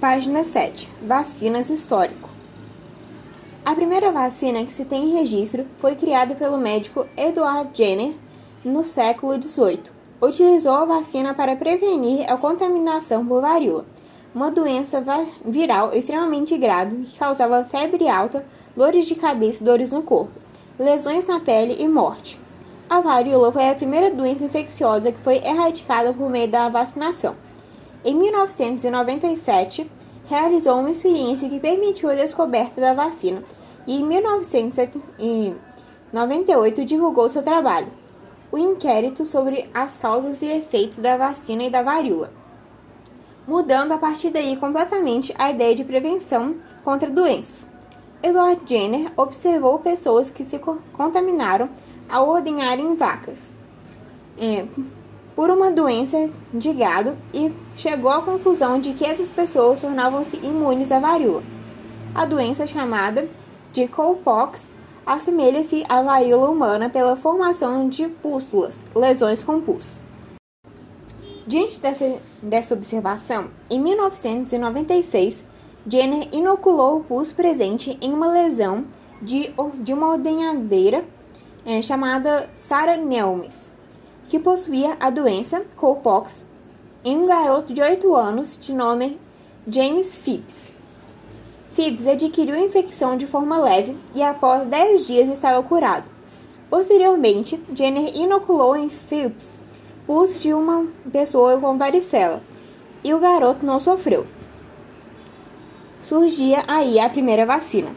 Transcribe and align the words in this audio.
Página 0.00 0.44
7. 0.44 0.88
Vacinas 1.02 1.68
histórico. 1.68 2.30
A 3.64 3.74
primeira 3.74 4.12
vacina 4.12 4.64
que 4.64 4.72
se 4.72 4.84
tem 4.84 5.12
registro 5.12 5.66
foi 5.80 5.96
criada 5.96 6.36
pelo 6.36 6.56
médico 6.56 7.04
Edward 7.16 7.70
Jenner 7.74 8.14
no 8.64 8.84
século 8.84 9.42
XVIII. 9.42 9.90
Utilizou 10.22 10.72
a 10.72 10.84
vacina 10.84 11.34
para 11.34 11.56
prevenir 11.56 12.30
a 12.30 12.36
contaminação 12.36 13.26
por 13.26 13.40
varíola, 13.40 13.86
uma 14.32 14.52
doença 14.52 15.02
viral 15.44 15.92
extremamente 15.92 16.56
grave 16.56 17.04
que 17.06 17.18
causava 17.18 17.64
febre 17.64 18.06
alta, 18.08 18.46
dores 18.76 19.04
de 19.04 19.16
cabeça 19.16 19.64
e 19.64 19.66
dores 19.66 19.90
no 19.90 20.02
corpo, 20.02 20.30
lesões 20.78 21.26
na 21.26 21.40
pele 21.40 21.74
e 21.76 21.88
morte. 21.88 22.38
A 22.88 23.00
varíola 23.00 23.50
foi 23.50 23.68
a 23.68 23.74
primeira 23.74 24.12
doença 24.12 24.44
infecciosa 24.44 25.10
que 25.10 25.18
foi 25.18 25.38
erradicada 25.38 26.12
por 26.12 26.30
meio 26.30 26.46
da 26.46 26.68
vacinação. 26.68 27.47
Em 28.04 28.14
1997, 28.14 29.90
realizou 30.26 30.78
uma 30.78 30.90
experiência 30.90 31.48
que 31.48 31.58
permitiu 31.58 32.10
a 32.10 32.14
descoberta 32.14 32.80
da 32.80 32.94
vacina 32.94 33.42
e 33.86 33.96
em 33.96 34.04
1998 34.04 36.84
divulgou 36.84 37.28
seu 37.28 37.42
trabalho, 37.42 37.88
o 38.52 38.58
inquérito 38.58 39.26
sobre 39.26 39.68
as 39.74 39.98
causas 39.98 40.40
e 40.42 40.46
efeitos 40.46 40.98
da 40.98 41.16
vacina 41.16 41.64
e 41.64 41.70
da 41.70 41.82
varíola, 41.82 42.30
mudando 43.46 43.92
a 43.92 43.98
partir 43.98 44.30
daí 44.30 44.56
completamente 44.56 45.34
a 45.38 45.50
ideia 45.50 45.74
de 45.74 45.84
prevenção 45.84 46.54
contra 46.84 47.10
doenças. 47.10 47.66
Edward 48.22 48.60
Jenner 48.66 49.10
observou 49.16 49.78
pessoas 49.78 50.28
que 50.28 50.44
se 50.44 50.60
contaminaram 50.92 51.70
ao 52.08 52.28
ordenharem 52.28 52.96
vacas. 52.96 53.48
É, 54.36 54.66
por 55.38 55.50
uma 55.50 55.70
doença 55.70 56.28
de 56.52 56.72
gado 56.72 57.16
e 57.32 57.52
chegou 57.76 58.10
à 58.10 58.20
conclusão 58.20 58.80
de 58.80 58.92
que 58.92 59.04
essas 59.04 59.30
pessoas 59.30 59.80
tornavam-se 59.80 60.36
imunes 60.38 60.90
à 60.90 60.98
varíola. 60.98 61.44
A 62.12 62.24
doença 62.24 62.66
chamada 62.66 63.28
de 63.72 63.86
cowpox 63.86 64.72
assemelha-se 65.06 65.84
à 65.88 66.02
varíola 66.02 66.50
humana 66.50 66.90
pela 66.90 67.14
formação 67.14 67.88
de 67.88 68.08
pústulas, 68.08 68.84
lesões 68.92 69.44
com 69.44 69.60
pus. 69.60 70.02
Diante 71.46 71.78
dessa, 71.78 72.16
dessa 72.42 72.74
observação, 72.74 73.46
em 73.70 73.80
1996, 73.80 75.44
Jenner 75.86 76.26
inoculou 76.32 76.96
o 76.96 77.04
pus 77.04 77.32
presente 77.32 77.96
em 78.00 78.12
uma 78.12 78.26
lesão 78.26 78.86
de, 79.22 79.54
de 79.84 79.92
uma 79.92 80.08
ordenhadeira 80.08 81.04
é, 81.64 81.80
chamada 81.80 82.50
Sarah 82.56 82.96
Nelmes 82.96 83.77
que 84.28 84.38
possuía 84.38 84.96
a 85.00 85.10
doença 85.10 85.64
cowpox 85.76 86.44
em 87.04 87.16
um 87.16 87.26
garoto 87.26 87.72
de 87.72 87.80
8 87.80 88.14
anos 88.14 88.58
de 88.60 88.72
nome 88.74 89.18
James 89.66 90.14
Phipps. 90.14 90.70
Phipps 91.72 92.06
adquiriu 92.06 92.54
a 92.54 92.60
infecção 92.60 93.16
de 93.16 93.26
forma 93.26 93.58
leve 93.58 93.96
e 94.14 94.22
após 94.22 94.66
10 94.68 95.06
dias 95.06 95.28
estava 95.30 95.62
curado. 95.62 96.04
Posteriormente, 96.68 97.58
Jenner 97.74 98.14
inoculou 98.14 98.76
em 98.76 98.90
Phipps 98.90 99.58
pus 100.06 100.38
de 100.38 100.52
uma 100.52 100.86
pessoa 101.10 101.58
com 101.58 101.78
varicela 101.78 102.42
e 103.04 103.12
o 103.14 103.18
garoto 103.18 103.64
não 103.64 103.80
sofreu. 103.80 104.26
Surgia 106.00 106.64
aí 106.66 106.98
a 106.98 107.08
primeira 107.08 107.44
vacina. 107.44 107.90